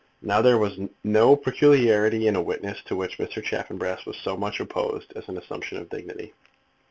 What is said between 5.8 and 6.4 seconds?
dignity.